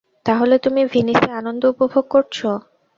[0.25, 2.37] তাহলে তুমি ভিনিসে আনন্দ উপভোগ করছ।